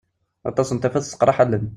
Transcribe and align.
Aṭas 0.49 0.69
n 0.71 0.77
tafat 0.77 1.03
tesseqṛaḥ 1.05 1.37
allen. 1.43 1.65